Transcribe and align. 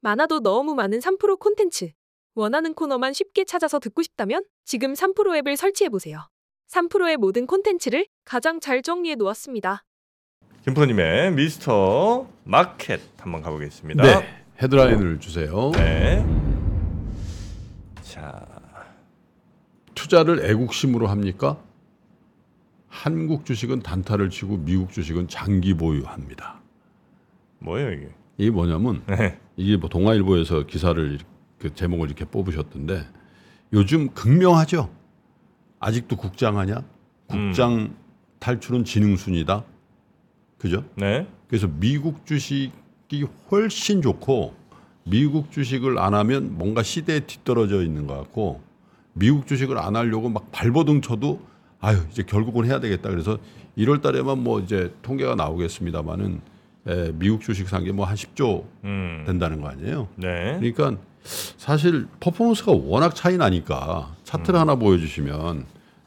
많아도 0.00 0.40
너무 0.40 0.74
많은 0.74 1.00
3프로 1.00 1.38
콘텐츠. 1.38 1.90
원하는 2.34 2.72
코너만 2.72 3.12
쉽게 3.12 3.44
찾아서 3.44 3.78
듣고 3.80 4.02
싶다면 4.02 4.44
지금 4.64 4.92
3프로 4.92 5.36
앱을 5.38 5.56
설치해보세요. 5.56 6.28
3프로의 6.70 7.16
모든 7.16 7.46
콘텐츠를 7.46 8.06
가장 8.24 8.60
잘 8.60 8.82
정리해 8.82 9.16
놓았습니다. 9.16 9.84
김프로님의 10.64 11.32
미스터 11.32 12.28
마켓 12.44 13.00
한번 13.18 13.42
가보겠습니다. 13.42 14.02
네. 14.02 14.44
헤드라인을 14.62 15.18
주세요. 15.18 15.72
네. 15.74 16.24
자, 18.02 18.46
투자를 19.94 20.44
애국심으로 20.44 21.06
합니까? 21.06 21.58
한국 22.88 23.44
주식은 23.46 23.80
단타를 23.80 24.30
치고 24.30 24.58
미국 24.58 24.92
주식은 24.92 25.28
장기 25.28 25.74
보유합니다. 25.74 26.60
뭐예요 27.60 27.92
이게? 27.92 28.10
이게 28.38 28.50
뭐냐면 28.50 29.02
네. 29.06 29.38
이게 29.56 29.76
뭐 29.76 29.90
동아일보에서 29.90 30.66
기사를 30.66 31.18
그 31.58 31.74
제목을 31.74 32.06
이렇게 32.06 32.24
뽑으셨던데 32.24 33.04
요즘 33.72 34.08
극명하죠. 34.14 34.88
아직도 35.80 36.16
국장하냐? 36.16 36.82
국장 37.26 37.94
탈출은 38.38 38.84
지능순이다. 38.84 39.64
그죠? 40.56 40.84
네. 40.94 41.26
그래서 41.48 41.68
미국 41.68 42.24
주식이 42.24 43.26
훨씬 43.50 44.00
좋고 44.00 44.54
미국 45.04 45.50
주식을 45.50 45.98
안 45.98 46.14
하면 46.14 46.56
뭔가 46.56 46.82
시대에 46.82 47.20
뒤떨어져 47.20 47.82
있는 47.82 48.06
것 48.06 48.16
같고 48.16 48.62
미국 49.14 49.46
주식을 49.46 49.78
안 49.78 49.96
하려고 49.96 50.28
막 50.28 50.50
발버둥 50.52 51.00
쳐도 51.00 51.40
아유 51.80 51.98
이제 52.10 52.22
결국은 52.22 52.66
해야 52.66 52.78
되겠다 52.80 53.10
그래서 53.10 53.38
1월 53.76 54.02
달에만 54.02 54.42
뭐 54.42 54.60
이제 54.60 54.92
통계가 55.02 55.34
나오겠습니다만은 55.34 56.40
에, 56.88 57.12
미국 57.14 57.40
주식 57.42 57.68
산 57.68 57.84
게 57.84 57.92
뭐 57.92 58.04
한 58.04 58.14
10조 58.16 58.64
음. 58.84 59.24
된다는 59.26 59.60
거 59.60 59.68
아니에요. 59.68 60.08
네. 60.16 60.56
그러니까 60.60 60.96
사실 61.22 62.06
퍼포먼스가 62.20 62.72
워낙 62.72 63.14
차이 63.14 63.36
나니까 63.36 64.16
차트를 64.24 64.58
하나 64.58 64.74
보여주시면 64.76 65.64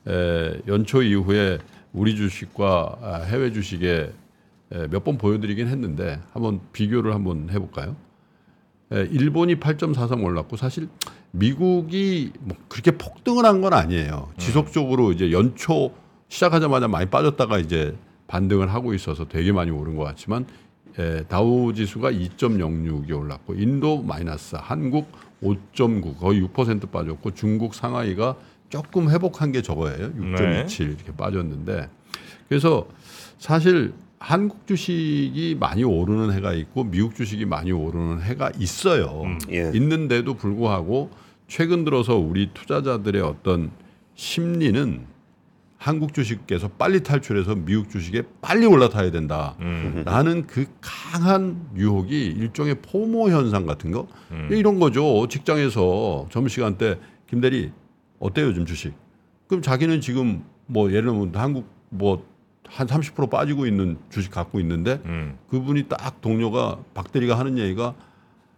에, 0.08 0.62
연초 0.68 1.04
이후에 1.04 1.60
우리 1.94 2.16
주식과 2.16 2.98
아, 3.02 3.16
해외 3.28 3.52
주식에 3.52 4.12
몇 4.90 5.04
번 5.04 5.18
보여드리긴 5.18 5.68
했는데 5.68 6.20
한번 6.32 6.62
비교를 6.72 7.14
한번 7.14 7.50
해볼까요? 7.52 7.96
에, 8.94 9.02
일본이 9.12 9.60
8.43 9.60 10.24
올랐고 10.24 10.56
사실 10.58 10.88
미국이 11.32 12.32
뭐 12.40 12.56
그렇게 12.70 12.92
폭등을 12.92 13.46
한 13.46 13.62
건 13.62 13.74
아니에요. 13.74 14.30
지속적으로 14.38 15.12
이제 15.12 15.32
연초 15.32 15.94
시작하자마자 16.30 16.88
많이 16.88 17.06
빠졌다가 17.10 17.58
이제 17.60 17.96
반등을 18.28 18.74
하고 18.74 18.94
있어서 18.94 19.28
되게 19.28 19.52
많이 19.52 19.72
오른 19.72 19.96
것 19.98 20.04
같지만 20.06 20.46
에, 21.00 21.24
다우 21.24 21.74
지수가 21.74 22.12
2.06이 22.12 23.18
올랐고 23.18 23.54
인도 23.56 24.02
마이너스, 24.02 24.56
한국 24.60 25.12
5.9 25.42 26.18
거의 26.18 26.42
6% 26.44 26.92
빠졌고 26.92 27.34
중국 27.34 27.74
상하이가 27.74 28.36
조금 28.70 29.10
회복한 29.10 29.52
게 29.52 29.62
저거예요. 29.62 30.14
6.27 30.14 30.82
이렇게 30.88 31.12
빠졌는데 31.16 31.90
그래서 32.48 32.88
사실 33.38 33.94
한국 34.20 34.68
주식이 34.68 35.58
많이 35.60 35.84
오르는 35.84 36.32
해가 36.34 36.54
있고 36.54 36.84
미국 36.84 37.16
주식이 37.16 37.46
많이 37.46 37.72
오르는 37.72 38.22
해가 38.22 38.52
있어요. 38.60 39.24
예. 39.52 39.72
있는데도 39.74 40.36
불구하고 40.36 41.10
최근 41.48 41.84
들어서 41.84 42.16
우리 42.16 42.52
투자자들의 42.54 43.22
어떤 43.22 43.72
심리는 44.16 45.02
한국 45.82 46.14
주식에서 46.14 46.68
빨리 46.68 47.02
탈출해서 47.02 47.56
미국 47.56 47.90
주식에 47.90 48.24
빨리 48.42 48.66
올라타야 48.66 49.10
된다. 49.12 49.56
음. 49.62 50.04
라는 50.06 50.46
그 50.46 50.66
강한 50.80 51.68
유혹이 51.76 52.28
일종의 52.28 52.76
포모 52.82 53.30
현상 53.30 53.66
같은 53.66 53.92
거 53.92 54.08
음. 54.32 54.50
이런 54.52 54.80
거죠. 54.80 55.28
직장에서 55.28 56.28
점심시간 56.30 56.78
때 56.78 57.00
김대리 57.28 57.72
어때요 58.20 58.48
요즘 58.48 58.66
주식? 58.66 58.94
그럼 59.48 59.62
자기는 59.62 60.02
지금 60.02 60.44
뭐 60.68 60.92
예를 60.92 61.06
들면 61.06 61.32
한국 61.36 61.68
뭐 61.90 62.32
한 62.74 62.88
30% 62.88 63.30
빠지고 63.30 63.66
있는 63.66 63.98
주식 64.10 64.32
갖고 64.32 64.60
있는데 64.62 65.02
음. 65.06 65.38
그분이 65.50 65.88
딱 65.90 66.22
동료가 66.22 66.80
박 66.94 67.12
대리가 67.12 67.38
하는 67.38 67.58
얘기가 67.58 67.94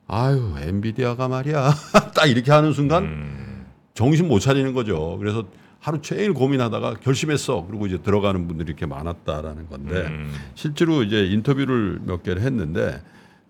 아유 0.08 0.54
엔비디아가 0.60 1.28
말이야 1.28 1.72
딱 2.14 2.26
이렇게 2.28 2.52
하는 2.52 2.74
순간 2.74 3.04
음. 3.04 3.66
정신 3.96 4.28
못 4.28 4.40
차리는 4.40 4.74
거죠. 4.74 5.18
그래서 5.20 5.46
하루 5.84 6.02
종일 6.02 6.34
고민하다가 6.34 6.94
결심했어. 7.04 7.66
그리고 7.70 7.86
이제 7.88 7.98
들어가는 8.02 8.48
분들이 8.48 8.70
이렇게 8.70 8.86
많았다라는 8.86 9.68
건데 9.68 9.96
음. 10.08 10.34
실제로 10.56 11.04
이제 11.04 11.26
인터뷰를 11.26 12.00
몇 12.06 12.24
개를 12.24 12.42
했는데 12.42 13.02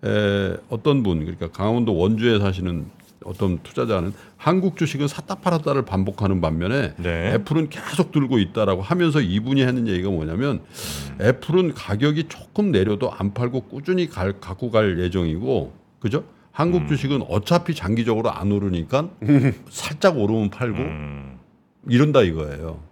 에, 0.04 0.56
어떤 0.68 1.04
분 1.04 1.20
그러니까 1.20 1.48
강원도 1.52 1.94
원주에 1.96 2.40
사시는 2.40 2.86
어떤 3.24 3.60
투자자는 3.62 4.12
한국 4.36 4.76
주식은 4.76 5.06
샀다 5.06 5.36
팔았다를 5.36 5.84
반복하는 5.84 6.40
반면에 6.40 6.94
네. 6.96 7.34
애플은 7.34 7.68
계속 7.70 8.10
들고 8.10 8.38
있다라고 8.40 8.82
하면서 8.82 9.20
이분이 9.20 9.62
하는 9.62 9.86
얘기가 9.86 10.10
뭐냐면 10.10 10.60
애플은 11.20 11.72
가격이 11.74 12.24
조금 12.28 12.72
내려도 12.72 13.12
안 13.12 13.32
팔고 13.32 13.60
꾸준히 13.68 14.08
갈- 14.08 14.40
갖고 14.40 14.72
갈 14.72 14.98
예정이고 14.98 15.72
그죠? 16.00 16.24
한국 16.50 16.82
음. 16.82 16.88
주식은 16.88 17.22
어차피 17.28 17.74
장기적으로 17.76 18.32
안 18.32 18.50
오르니까 18.50 19.08
살짝 19.70 20.18
오르면 20.18 20.50
팔고 20.50 20.78
음. 20.78 21.38
이런다 21.88 22.22
이거예요. 22.22 22.82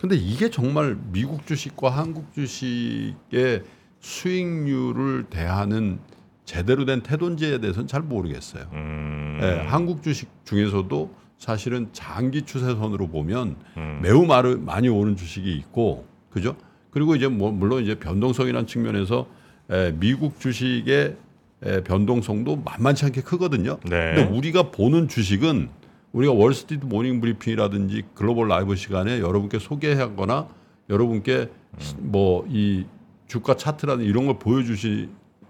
근데 0.00 0.16
이게 0.16 0.50
정말 0.50 0.96
미국 1.12 1.46
주식과 1.46 1.90
한국 1.90 2.32
주식의 2.32 3.64
수익률을 4.00 5.24
대하는 5.30 5.98
제대로 6.44 6.84
된 6.84 7.02
태도인지에 7.02 7.58
대해서는 7.58 7.88
잘 7.88 8.00
모르겠어요. 8.02 8.64
음. 8.72 9.40
예, 9.42 9.66
한국 9.66 10.02
주식 10.02 10.28
중에서도 10.44 11.12
사실은 11.36 11.88
장기 11.92 12.42
추세선으로 12.42 13.08
보면 13.08 13.56
음. 13.76 14.00
매우 14.02 14.24
마르, 14.24 14.56
많이 14.56 14.88
오는 14.88 15.16
주식이 15.16 15.52
있고, 15.56 16.06
그죠? 16.30 16.56
그리고 16.90 17.14
이제 17.14 17.28
뭐 17.28 17.50
물론 17.52 17.82
이제 17.82 17.96
변동성이라는 17.96 18.66
측면에서 18.66 19.26
에, 19.70 19.92
미국 19.92 20.40
주식의 20.40 21.16
에, 21.64 21.80
변동성도 21.82 22.56
만만치 22.56 23.04
않게 23.04 23.20
크거든요. 23.22 23.78
네. 23.84 24.14
근데 24.14 24.22
우리가 24.24 24.70
보는 24.70 25.08
주식은 25.08 25.68
우리가 26.12 26.32
월스트리트 26.32 26.86
모닝 26.86 27.20
브리핑이라든지 27.20 28.04
글로벌 28.14 28.48
라이브 28.48 28.74
시간에 28.76 29.20
여러분께 29.20 29.58
소개하거나 29.58 30.48
여러분께 30.88 31.50
뭐 31.98 32.44
이 32.48 32.86
주가 33.28 33.54
차트라든 33.54 34.04
이런 34.04 34.26
걸 34.26 34.38
보여주시 34.38 35.08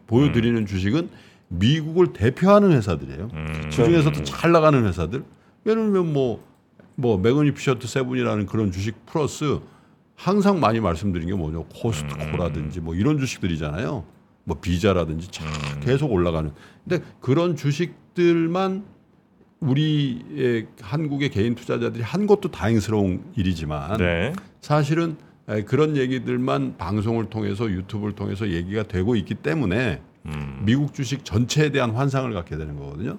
보여드리는 0.09 0.67
주식은 0.67 1.09
미국을 1.49 2.13
대표하는 2.13 2.73
회사들이에요. 2.73 3.31
음. 3.33 3.61
그 3.65 3.71
중에서도 3.71 4.23
잘 4.25 4.53
나가는 4.53 4.85
회사들. 4.85 5.25
예를 5.65 5.85
들면 5.85 6.13
뭐, 6.13 6.45
뭐, 6.95 7.17
Magnificent 7.19 7.87
Seven이라는 7.87 8.47
그런 8.47 8.71
주식 8.73 9.07
플러스 9.07 9.61
항상 10.15 10.61
많이 10.61 10.81
말씀드린 10.81 11.29
게 11.29 11.35
뭐죠. 11.35 11.65
코스트코라든지 11.75 12.81
뭐 12.81 12.95
이런 12.95 13.19
주식들이잖아요. 13.19 14.05
뭐 14.45 14.59
비자라든지 14.61 15.29
쫙 15.31 15.45
계속 15.81 16.11
올라가는. 16.11 16.51
근데 16.87 17.05
그런 17.21 17.55
주식들만 17.55 18.85
우리의 19.61 20.67
한국의 20.81 21.31
개인 21.31 21.55
투자자들이 21.55 22.03
한 22.03 22.27
것도 22.27 22.51
다행스러운 22.51 23.23
일이지만 23.37 23.99
네. 23.99 24.33
사실은 24.61 25.17
에, 25.49 25.63
그런 25.63 25.97
얘기들만 25.97 26.77
방송을 26.77 27.27
통해서 27.31 27.71
유튜브를 27.71 28.15
통해서 28.15 28.49
얘기가 28.49 28.85
되고 28.85 29.17
있기 29.17 29.35
때문에 29.35 30.01
음. 30.27 30.63
미국 30.65 30.95
주식 30.95 31.25
전체에 31.25 31.71
대한 31.71 31.91
환상을 31.91 32.33
갖게 32.33 32.57
되는 32.57 32.77
거거든요. 32.77 33.19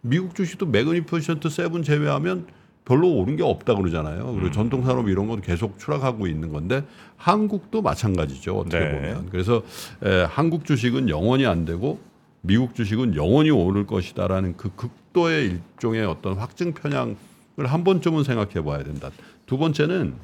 미국 0.00 0.34
주식도 0.34 0.66
Magnificent 0.66 1.48
Seven 1.50 1.82
제외하면 1.82 2.46
별로 2.84 3.12
오른 3.12 3.36
게 3.36 3.42
없다 3.42 3.74
그러잖아요. 3.74 4.32
그리고 4.34 4.52
전통 4.52 4.84
산업 4.84 5.08
이런 5.08 5.26
건 5.26 5.40
계속 5.40 5.78
추락하고 5.78 6.28
있는 6.28 6.52
건데 6.52 6.84
한국도 7.16 7.82
마찬가지죠. 7.82 8.58
어떻게 8.58 8.78
네. 8.78 8.92
보면. 8.92 9.28
그래서 9.30 9.62
에, 10.04 10.22
한국 10.28 10.64
주식은 10.64 11.08
영원히 11.08 11.46
안 11.46 11.64
되고 11.64 11.98
미국 12.42 12.74
주식은 12.74 13.16
영원히 13.16 13.50
오를 13.50 13.86
것이다라는 13.86 14.56
그 14.56 14.70
극 14.76 14.90
도의 15.16 15.46
일종의 15.46 16.04
어떤 16.04 16.34
확증 16.34 16.74
편향을 16.74 17.16
한 17.64 17.84
번쯤은 17.84 18.22
생각해 18.22 18.62
봐야 18.62 18.84
된다. 18.84 19.10
두 19.46 19.56
번째는 19.56 20.14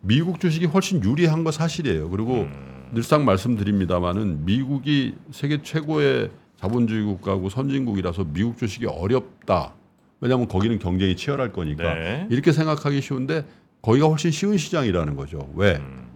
미국 0.00 0.38
주식이 0.38 0.66
훨씬 0.66 1.02
유리한 1.02 1.42
거 1.42 1.50
사실이에요. 1.50 2.08
그리고 2.10 2.46
늘상 2.92 3.24
말씀드립니다만은 3.24 4.44
미국이 4.44 5.16
세계 5.32 5.60
최고의 5.60 6.30
자본주의 6.56 7.02
국가고 7.02 7.48
선진국이라서 7.48 8.26
미국 8.32 8.58
주식이 8.58 8.86
어렵다. 8.86 9.74
왜냐하면 10.20 10.46
거기는 10.46 10.78
경쟁이 10.78 11.16
치열할 11.16 11.52
거니까 11.52 11.94
네. 11.94 12.28
이렇게 12.30 12.52
생각하기 12.52 13.00
쉬운데 13.00 13.44
거기가 13.82 14.06
훨씬 14.06 14.30
쉬운 14.30 14.56
시장이라는 14.56 15.16
거죠. 15.16 15.50
왜? 15.56 15.76
음. 15.76 16.06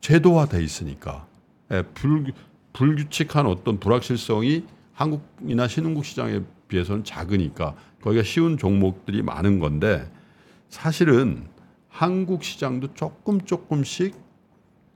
제도화돼 0.00 0.64
있으니까 0.64 1.26
예, 1.70 1.82
불, 1.92 2.32
불규칙한 2.72 3.46
어떤 3.46 3.78
불확실성이 3.78 4.64
한국이나 4.94 5.68
신흥국 5.68 6.06
시장에 6.06 6.40
비해서는 6.74 7.04
작으니까 7.04 7.74
거기가 8.02 8.22
쉬운 8.24 8.58
종목들이 8.58 9.22
많은 9.22 9.60
건데 9.60 10.10
사실은 10.68 11.44
한국 11.88 12.42
시장도 12.42 12.94
조금 12.94 13.40
조금씩 13.40 14.16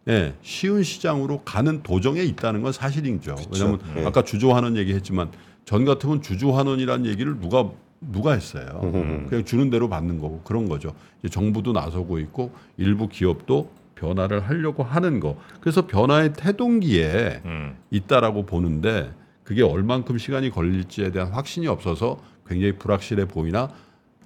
예, 0.08 0.34
쉬운 0.42 0.82
시장으로 0.82 1.42
가는 1.44 1.82
도정에 1.82 2.22
있다는 2.22 2.62
건 2.62 2.72
사실이죠. 2.72 3.36
왜냐하면 3.52 3.78
예. 3.96 4.06
아까 4.06 4.24
주조하는 4.24 4.76
얘기했지만 4.76 5.30
전 5.64 5.84
같으면 5.84 6.22
주주 6.22 6.56
환원이라는 6.56 7.06
얘기를 7.06 7.38
누가 7.38 7.70
누가 8.00 8.32
했어요. 8.32 8.80
그냥 9.28 9.44
주는 9.44 9.70
대로 9.70 9.88
받는 9.88 10.18
거고 10.20 10.40
그런 10.44 10.68
거죠. 10.68 10.94
이제 11.18 11.28
정부도 11.28 11.72
나서고 11.72 12.18
있고 12.20 12.52
일부 12.76 13.08
기업도 13.08 13.70
변화를 13.96 14.48
하려고 14.48 14.82
하는 14.82 15.20
거. 15.20 15.36
그래서 15.60 15.86
변화의 15.86 16.32
태동기에 16.34 17.42
음. 17.44 17.76
있다라고 17.90 18.46
보는데 18.46 19.12
그게 19.48 19.62
얼만큼 19.62 20.18
시간이 20.18 20.50
걸릴지에 20.50 21.10
대한 21.10 21.28
확신이 21.28 21.68
없어서 21.68 22.18
굉장히 22.46 22.72
불확실해 22.72 23.24
보이나 23.24 23.70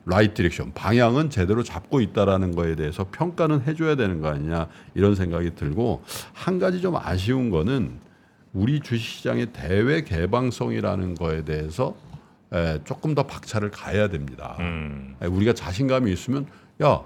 right 0.05 0.35
direction 0.35 0.73
방향은 0.75 1.31
제대로 1.31 1.63
잡고 1.63 2.01
있다라는 2.01 2.57
거에 2.57 2.75
대해서 2.75 3.07
평가는 3.13 3.63
해줘야 3.63 3.95
되는 3.95 4.21
거 4.21 4.31
아니냐 4.31 4.67
이런 4.97 5.15
생각이 5.15 5.55
들고 5.55 6.03
한 6.33 6.59
가지 6.59 6.81
좀 6.81 6.97
아쉬운 6.97 7.51
거는 7.51 8.01
우리 8.53 8.81
주식시장의 8.81 9.53
대외 9.53 10.03
개방성이라는 10.03 11.15
거에 11.15 11.45
대해서 11.45 11.95
에, 12.53 12.81
조금 12.83 13.15
더 13.15 13.23
박차를 13.23 13.71
가야 13.71 14.09
됩니다. 14.09 14.57
음. 14.59 15.15
에, 15.23 15.27
우리가 15.27 15.53
자신감이 15.53 16.13
있으면 16.13 16.47
야 16.83 17.01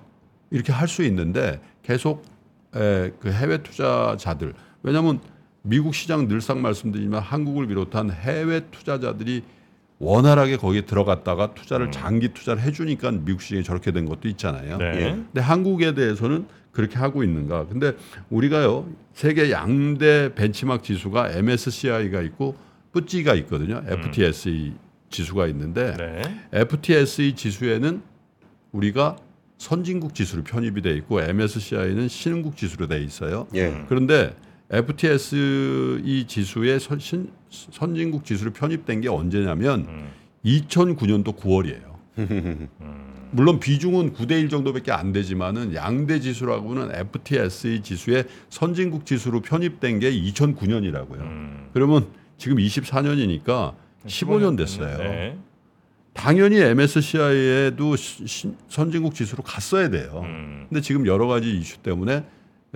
이렇게 0.51 0.73
할 0.73 0.89
수 0.89 1.03
있는데 1.03 1.61
계속 1.83 2.25
에, 2.75 3.13
그 3.21 3.31
해외 3.31 3.63
투자자들 3.63 4.55
왜냐하면 4.83 5.21
미국 5.67 5.95
시장 5.95 6.29
늘상 6.29 6.63
말씀드리지만 6.63 7.21
한국을 7.21 7.67
비롯한 7.67 8.11
해외 8.13 8.61
투자자들이 8.71 9.43
원활하게 9.99 10.59
거기에 10.59 10.83
들어갔다가 10.83 11.55
투자를 11.55 11.91
장기 11.91 12.29
투자를 12.29 12.63
해주니까 12.63 13.11
미국 13.11 13.43
시장이 13.43 13.65
저렇게 13.65 13.91
된 13.91 14.07
것도 14.07 14.29
있잖아요. 14.29 14.77
네. 14.79 14.85
예. 14.95 15.11
근데 15.11 15.41
한국에 15.41 15.95
대해서는 15.95 16.47
그렇게 16.71 16.99
하고 16.99 17.25
있는가? 17.25 17.67
근데 17.67 17.95
우리가요 18.31 18.89
세계 19.15 19.51
양대 19.51 20.35
벤치마크 20.35 20.85
지수가 20.85 21.33
MSCI가 21.33 22.21
있고 22.23 22.55
뿌찌가 22.93 23.35
있거든요. 23.35 23.83
FTSE 23.87 24.75
지수가 25.11 25.47
있는데 25.49 25.97
네. 25.97 26.23
FTSE 26.53 27.35
지수에는 27.35 28.03
우리가 28.73 29.17
선진국 29.59 30.15
지수로 30.15 30.45
편입이 30.45 30.83
돼 30.83 30.93
있고 30.97 31.23
MSCI는 31.23 32.09
신흥국 32.09 32.57
지수로 32.57 32.87
돼 32.87 33.03
있어요. 33.03 33.49
예. 33.55 33.85
그런데 33.89 34.37
FTSE 34.71 36.27
지수에 36.27 36.79
선, 36.79 36.99
신- 36.99 37.31
선진국 37.51 38.25
지수로 38.25 38.53
편입된 38.53 39.01
게 39.01 39.09
언제냐면 39.09 39.87
음. 39.89 40.09
2009년도 40.45 41.37
9월이에요. 41.37 41.97
물론 43.33 43.59
비중은 43.61 44.15
9대 44.15 44.33
1 44.41 44.49
정도밖에 44.49 44.93
안 44.93 45.13
되지만은 45.13 45.75
양대 45.75 46.21
지수라고는 46.21 46.91
FTSE 46.95 47.83
지수의 47.83 48.25
선진국 48.49 49.05
지수로 49.05 49.43
편입된 49.43 49.99
게 49.99 50.11
2009년이라고요. 50.13 51.21
음. 51.21 51.69
그러면 51.73 52.07
지금 52.39 52.57
24년이니까 52.59 53.75
15년 54.07 54.57
됐어요. 54.57 54.99
네. 54.99 55.39
당연히 56.15 56.59
MSCI에도 56.61 57.95
선진국 58.69 59.15
지수로 59.15 59.43
갔어야 59.43 59.91
돼요. 59.91 60.23
음. 60.25 60.67
근데 60.69 60.81
지금 60.81 61.07
여러 61.07 61.27
가지 61.27 61.51
이슈 61.59 61.79
때문에 61.79 62.25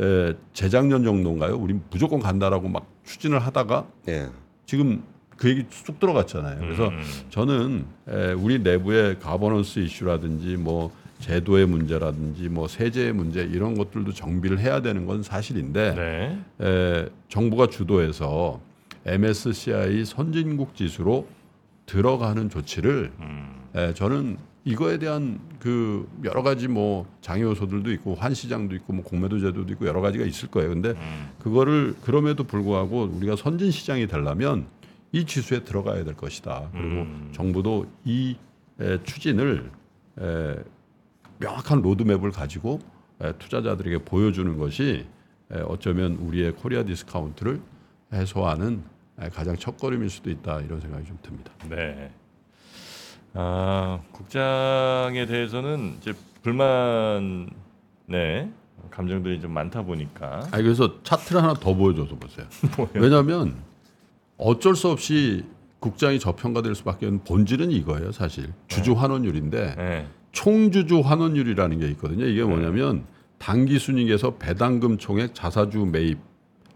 에, 0.00 0.34
재작년 0.52 1.04
정도인가요? 1.04 1.56
우리 1.56 1.78
무조건 1.90 2.20
간다라고 2.20 2.68
막 2.68 2.86
추진을 3.04 3.38
하다가 3.38 3.86
예. 4.08 4.28
지금 4.66 5.02
그 5.36 5.48
얘기 5.50 5.64
쑥 5.70 5.98
들어갔잖아요. 6.00 6.58
그래서 6.60 6.88
음. 6.88 7.02
저는 7.30 7.84
에, 8.08 8.32
우리 8.32 8.58
내부의 8.58 9.18
가버넌스 9.20 9.80
이슈라든지 9.80 10.56
뭐 10.56 10.90
제도의 11.20 11.66
문제라든지 11.66 12.48
뭐 12.48 12.66
세제의 12.66 13.12
문제 13.12 13.42
이런 13.42 13.74
것들도 13.76 14.12
정비를 14.14 14.58
해야 14.58 14.80
되는 14.80 15.06
건 15.06 15.22
사실인데 15.22 15.94
네. 15.94 16.66
에, 16.66 17.08
정부가 17.28 17.66
주도해서 17.66 18.60
MSCI 19.04 20.04
선진국 20.04 20.74
지수로 20.74 21.26
들어가는 21.86 22.48
조치를 22.48 23.12
음. 23.20 23.54
에, 23.74 23.94
저는 23.94 24.38
이거에 24.64 24.98
대한 24.98 25.40
그 25.58 26.08
여러 26.24 26.42
가지 26.42 26.68
뭐 26.68 27.06
장애 27.20 27.42
요소들도 27.42 27.90
있고 27.92 28.14
환시장도 28.14 28.74
있고 28.76 28.92
뭐 28.92 29.04
공매도 29.04 29.38
제도도 29.38 29.72
있고 29.72 29.86
여러 29.86 30.00
가지가 30.00 30.24
있을 30.24 30.50
거예요. 30.50 30.70
근데 30.70 30.90
음. 30.90 31.30
그거를 31.38 31.94
그럼에도 32.02 32.44
불구하고 32.44 33.04
우리가 33.04 33.36
선진 33.36 33.70
시장이 33.70 34.06
되려면 34.06 34.66
이 35.12 35.24
지수에 35.24 35.64
들어가야 35.64 36.04
될 36.04 36.14
것이다. 36.14 36.68
그리고 36.72 37.02
음. 37.02 37.30
정부도 37.32 37.86
이 38.04 38.36
에, 38.80 39.02
추진을 39.02 39.70
에, 40.20 40.56
명확한 41.38 41.80
로드맵을 41.82 42.30
가지고 42.30 42.80
에, 43.20 43.32
투자자들에게 43.38 44.04
보여주는 44.04 44.56
것이 44.58 45.06
에, 45.52 45.60
어쩌면 45.62 46.16
우리의 46.16 46.52
코리아 46.52 46.84
디스카운트를 46.84 47.60
해소하는 48.12 48.82
에, 49.20 49.28
가장 49.30 49.56
첫걸음일 49.56 50.10
수도 50.10 50.30
있다 50.30 50.60
이런 50.60 50.80
생각이 50.80 51.06
좀 51.06 51.18
듭니다. 51.22 51.50
네. 51.68 52.10
아, 53.34 54.00
국장에 54.12 55.26
대해서는 55.26 55.96
이제 56.00 56.12
불만 56.42 57.50
네. 58.06 58.50
감정들이 58.90 59.40
좀 59.40 59.52
많다 59.52 59.82
보니까 59.82 60.48
아니 60.50 60.64
그래서 60.64 61.02
차트를 61.02 61.42
하나 61.42 61.54
더 61.54 61.74
보여줘서 61.74 62.16
보세요. 62.16 62.46
왜냐하면 62.94 63.54
어쩔 64.36 64.74
수 64.74 64.88
없이 64.88 65.44
국장이 65.78 66.18
저평가될 66.18 66.74
수밖에 66.74 67.06
없는 67.06 67.24
본질은 67.24 67.70
이거예요, 67.70 68.12
사실 68.12 68.52
주주 68.68 68.92
환원율인데 68.92 69.74
네. 69.76 70.06
총주주 70.32 71.00
환원율이라는 71.00 71.78
게 71.78 71.88
있거든요. 71.90 72.26
이게 72.26 72.42
뭐냐면 72.42 73.04
단기 73.38 73.78
순이익에서 73.78 74.36
배당금 74.36 74.98
총액 74.98 75.34
자사주 75.34 75.86
매입 75.86 76.18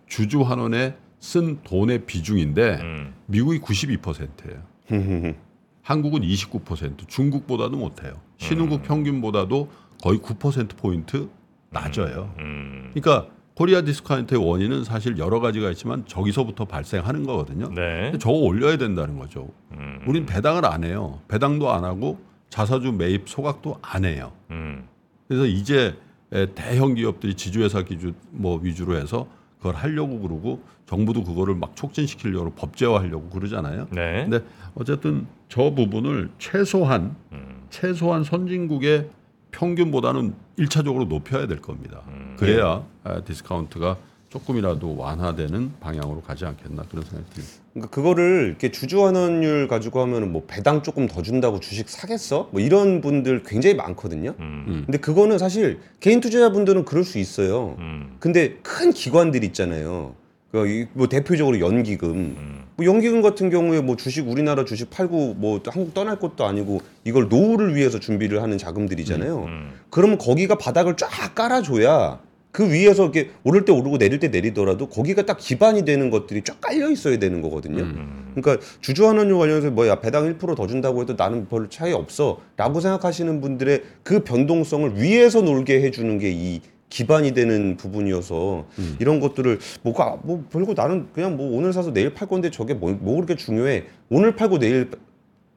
주주 0.06 0.42
환원에 0.42 0.96
쓴 1.18 1.60
돈의 1.62 2.06
비중인데 2.06 2.80
음. 2.82 3.14
미국이 3.26 3.58
92%예요. 3.60 5.34
한국은 5.84 6.22
29%, 6.22 7.06
중국보다도 7.06 7.76
못해요. 7.76 8.14
신흥국 8.38 8.82
평균보다도 8.82 9.68
거의 10.02 10.18
9% 10.18 10.76
포인트 10.76 11.28
낮아요. 11.70 12.34
음. 12.38 12.90
그러니까 12.94 13.30
코리아 13.54 13.82
디스카운트의 13.82 14.42
원인은 14.44 14.82
사실 14.82 15.18
여러 15.18 15.40
가지가 15.40 15.70
있지만 15.70 16.04
저기서부터 16.06 16.64
발생하는 16.64 17.24
거거든요. 17.24 17.68
네. 17.68 18.12
저거 18.18 18.38
올려야 18.38 18.78
된다는 18.78 19.18
거죠. 19.18 19.50
음. 19.72 20.00
우린 20.06 20.26
배당을 20.26 20.64
안 20.64 20.84
해요. 20.84 21.20
배당도 21.28 21.70
안 21.70 21.84
하고 21.84 22.18
자사주 22.48 22.92
매입 22.92 23.28
소각도 23.28 23.78
안 23.82 24.04
해요. 24.06 24.32
음. 24.50 24.88
그래서 25.28 25.46
이제 25.46 25.96
에, 26.32 26.46
대형 26.46 26.94
기업들이 26.94 27.34
지주회사 27.34 27.82
기준 27.82 28.14
뭐 28.30 28.58
위주로 28.60 28.96
해서 28.96 29.28
그걸 29.64 29.76
하려고 29.76 30.20
그러고 30.20 30.62
정부도 30.84 31.24
그거를 31.24 31.54
막 31.54 31.74
촉진시키려고 31.74 32.50
법제화하려고 32.50 33.30
그러잖아요. 33.30 33.88
네. 33.92 34.26
근데 34.28 34.44
어쨌든 34.74 35.26
저 35.48 35.70
부분을 35.70 36.28
최소한 36.38 37.16
음. 37.32 37.62
최소한 37.70 38.24
선진국의 38.24 39.08
평균보다는 39.52 40.34
일차적으로 40.58 41.06
높여야 41.06 41.46
될 41.46 41.62
겁니다. 41.62 42.02
음. 42.08 42.36
그래야 42.38 42.84
아, 43.04 43.22
디스카운트가 43.22 43.96
조금이라도 44.34 44.96
완화되는 44.96 45.74
방향으로 45.78 46.20
가지 46.20 46.44
않겠나 46.44 46.82
그런 46.90 47.04
생각이 47.04 47.30
듭니다. 47.32 47.54
그러니까 47.72 47.94
그거를 47.94 48.46
이렇게 48.48 48.72
주주 48.72 49.04
환원율 49.04 49.68
가지고 49.68 50.00
하면은 50.00 50.32
뭐 50.32 50.42
배당 50.46 50.82
조금 50.82 51.06
더 51.06 51.22
준다고 51.22 51.60
주식 51.60 51.88
사겠어? 51.88 52.48
뭐 52.50 52.60
이런 52.60 53.00
분들 53.00 53.44
굉장히 53.44 53.76
많거든요. 53.76 54.34
음. 54.40 54.82
근데 54.86 54.98
그거는 54.98 55.38
사실 55.38 55.78
개인 56.00 56.20
투자자분들은 56.20 56.84
그럴 56.84 57.04
수 57.04 57.18
있어요. 57.18 57.76
음. 57.78 58.16
근데 58.18 58.56
큰 58.62 58.92
기관들 58.92 59.44
있잖아요. 59.44 60.14
그뭐 60.50 61.08
대표적으로 61.08 61.60
연기금. 61.60 62.10
음. 62.10 62.64
뭐 62.76 62.86
연기금 62.86 63.22
같은 63.22 63.50
경우에 63.50 63.80
뭐 63.80 63.96
주식 63.96 64.28
우리나라 64.28 64.64
주식 64.64 64.90
팔고 64.90 65.34
뭐 65.34 65.60
한국 65.66 65.94
떠날 65.94 66.18
것도 66.18 66.44
아니고 66.44 66.80
이걸 67.04 67.28
노후를 67.28 67.76
위해서 67.76 68.00
준비를 68.00 68.42
하는 68.42 68.58
자금들이잖아요. 68.58 69.44
음. 69.44 69.70
그러면 69.90 70.18
거기가 70.18 70.56
바닥을 70.56 70.96
쫙 70.96 71.34
깔아줘야 71.36 72.20
그 72.54 72.70
위에서 72.70 73.02
이렇게 73.02 73.30
오를 73.42 73.64
때 73.64 73.72
오르고 73.72 73.98
내릴 73.98 74.20
때 74.20 74.28
내리더라도 74.28 74.88
거기가 74.88 75.26
딱 75.26 75.38
기반이 75.38 75.84
되는 75.84 76.08
것들이 76.08 76.42
쫙 76.42 76.60
깔려 76.60 76.88
있어야 76.88 77.18
되는 77.18 77.42
거거든요. 77.42 77.82
음. 77.82 78.32
그러니까 78.36 78.64
주주환원료 78.80 79.36
관련해서 79.36 79.72
뭐야 79.72 79.98
배당 79.98 80.38
1%더 80.38 80.66
준다고 80.68 81.00
해도 81.02 81.14
나는 81.16 81.48
별 81.48 81.68
차이 81.68 81.92
없어라고 81.92 82.78
생각하시는 82.80 83.40
분들의 83.40 83.82
그 84.04 84.22
변동성을 84.22 85.02
위에서 85.02 85.42
놀게 85.42 85.82
해주는 85.82 86.18
게 86.18 86.30
이 86.30 86.60
기반이 86.94 87.32
되는 87.32 87.76
부분이어서 87.76 88.66
이런 89.00 89.18
것들을 89.18 89.58
뭐가 89.82 90.18
뭐 90.22 90.44
별거 90.52 90.74
나는 90.74 91.08
그냥 91.12 91.36
뭐 91.36 91.56
오늘 91.56 91.72
사서 91.72 91.92
내일 91.92 92.14
팔 92.14 92.28
건데 92.28 92.52
저게 92.52 92.72
뭐, 92.72 92.92
뭐 92.92 93.16
그렇게 93.16 93.34
중요해 93.34 93.84
오늘 94.10 94.36
팔고 94.36 94.60
내일 94.60 94.90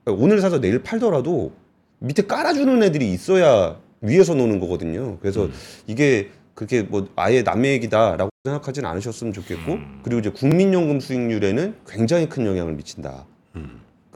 오늘 0.06 0.42
사서 0.42 0.60
내일 0.60 0.82
팔더라도 0.82 1.52
밑에 2.00 2.24
깔아주는 2.24 2.82
애들이 2.82 3.14
있어야 3.14 3.78
위에서 4.02 4.34
노는 4.34 4.60
거거든요. 4.60 5.20
그래서 5.20 5.48
이게 5.86 6.30
그렇게 6.58 6.82
뭐 6.82 7.08
아예 7.16 7.44
남의 7.44 7.72
얘기다라고 7.74 8.32
생각하진 8.44 8.84
않으셨으면 8.84 9.32
좋겠고 9.32 9.74
음. 9.74 10.00
그리고 10.02 10.20
이제 10.20 10.32
국민연금 10.32 11.00
수익률에는 11.00 11.76
굉장히 11.88 12.28
큰 12.28 12.48
영향을 12.48 12.74
미친다. 12.74 13.26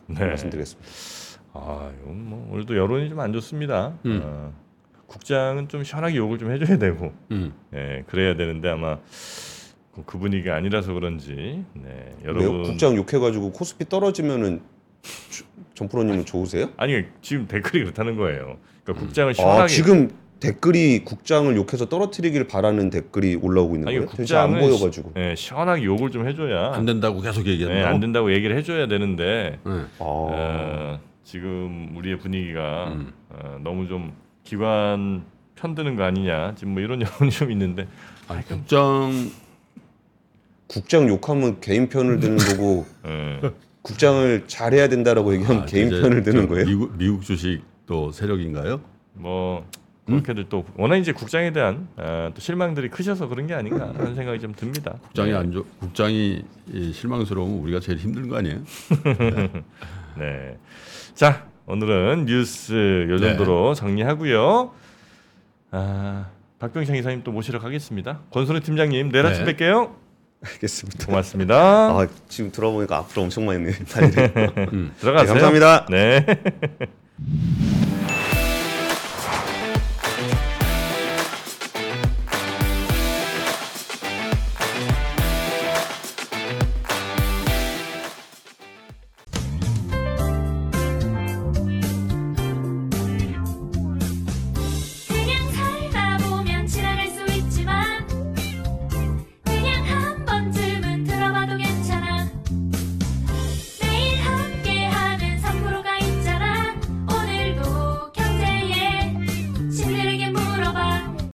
네. 0.07 0.25
말씀드리겠습니다. 0.25 0.89
아, 1.53 1.91
이건 2.01 2.25
뭐 2.29 2.50
오늘도 2.51 2.75
여론이 2.75 3.10
좀 3.10 3.19
안 3.19 3.31
좋습니다. 3.33 3.93
음. 4.07 4.21
어, 4.24 4.53
국장은 5.05 5.67
좀 5.67 5.83
시원하게 5.83 6.15
욕을 6.15 6.39
좀 6.39 6.51
해줘야 6.51 6.79
되고, 6.79 7.13
음. 7.29 7.53
예, 7.75 8.03
그래야 8.07 8.36
되는데 8.36 8.69
아마 8.69 8.98
그- 9.93 10.03
그 10.05 10.17
분위기가 10.17 10.55
아니라서 10.55 10.93
그런지, 10.93 11.63
네, 11.74 12.12
여러분 12.24 12.63
국장 12.63 12.95
욕해가지고 12.95 13.51
코스피 13.51 13.88
떨어지면은 13.88 14.62
전 15.75 15.88
프로님은 15.89 16.25
좋으세요? 16.25 16.71
아니 16.77 17.03
지금 17.21 17.48
댓글이 17.48 17.83
그렇다는 17.83 18.15
거예요. 18.17 18.57
그러니까 18.83 19.05
국장을 19.05 19.29
아 19.29 19.33
시원하게 19.33 19.67
지금 19.67 20.10
댓글이 20.41 21.05
국장을 21.05 21.55
욕해서 21.55 21.88
떨어뜨리길 21.88 22.48
바라는 22.48 22.89
댓글이 22.89 23.36
올라오고 23.36 23.75
있는 23.75 23.88
아니 23.88 23.98
거예요? 23.98 24.10
도대체 24.10 24.36
안 24.36 24.50
국장은 24.50 24.69
보여가지고. 24.69 25.13
시, 25.15 25.21
예, 25.21 25.36
시원하게 25.36 25.83
욕을 25.83 26.10
좀 26.10 26.27
해줘야 26.27 26.74
안 26.74 26.86
된다고 26.86 27.21
계속 27.21 27.43
네, 27.43 27.51
얘기한다고. 27.51 27.88
안 27.88 28.00
된다고 28.00 28.33
얘기를 28.33 28.57
해줘야 28.57 28.88
되는데 28.88 29.60
네. 29.63 29.71
아, 29.71 29.86
어, 30.00 31.00
지금 31.24 31.93
우리의 31.95 32.17
분위기가 32.17 32.88
음. 32.91 33.13
어, 33.29 33.60
너무 33.63 33.88
좀 33.88 34.13
기관 34.43 35.24
편드는 35.55 35.95
거 35.95 36.03
아니냐 36.03 36.55
지금 36.55 36.74
뭐 36.74 36.81
이런 36.81 37.01
여론이 37.05 37.29
좀 37.31 37.51
있는데 37.51 37.88
아니, 38.27 38.43
국장 38.45 39.12
국장 40.65 41.07
욕하면 41.07 41.62
개인 41.62 41.88
편을 41.88 42.19
드는 42.19 42.38
거고 42.38 42.86
예. 43.05 43.41
국장을 43.83 44.43
잘해야 44.48 44.89
된다라고 44.89 45.33
얘기하면 45.36 45.63
아, 45.63 45.65
개인 45.67 45.88
이제 45.88 46.01
편을 46.01 46.24
드는 46.24 46.41
저 46.43 46.48
거예요? 46.48 46.65
미국, 46.65 46.98
미국 46.98 47.21
주식 47.24 47.62
또 47.86 48.12
세력인가요? 48.12 48.81
뭐 49.13 49.65
그렇게들 50.12 50.46
또 50.50 50.65
워낙 50.75 50.98
이제 50.98 51.12
국장에 51.12 51.51
대한 51.51 51.88
아, 51.98 52.32
또 52.34 52.39
실망들이 52.41 52.89
크셔서 52.89 53.27
그런 53.27 53.48
게 53.48 53.53
아닌가 53.53 53.88
하는 53.96 54.15
생각이 54.15 54.39
좀 54.39 54.53
듭니다. 54.53 54.96
국장이 55.01 55.32
네. 55.32 55.38
안 55.38 55.51
좋, 55.51 55.65
국장이 55.80 56.44
이 56.72 56.94
실망스러우면 56.94 57.60
우리가 57.63 57.80
제일 57.80 57.98
힘든 58.00 58.27
거 58.27 58.38
아니에요? 58.38 58.60
네. 60.18 60.58
자 61.13 61.46
오늘은 61.65 62.25
뉴스 62.25 63.08
요 63.10 63.18
정도로 63.18 63.74
정리하고요. 63.74 64.72
아 65.72 66.27
박병창 66.60 66.96
이사님 66.96 67.24
또 67.24 67.32
모시러 67.32 67.60
가겠습니다. 67.60 68.22
권순우 68.32 68.60
팀장님 68.62 69.12
내일 69.12 69.25
아침 69.25 69.46
네. 69.46 69.56
뵐게요. 69.56 69.96
알겠습니다. 70.44 71.06
고맙습니다. 71.06 71.56
아 71.98 72.08
지금 72.27 72.51
들어보니까 72.51 72.98
앞으로 72.98 73.24
엄청 73.24 73.46
많이 73.46 73.63
네. 73.63 73.72
들어가세요. 73.72 74.91
네, 75.00 75.25
감사합니다. 75.25 75.86
네. 75.89 76.25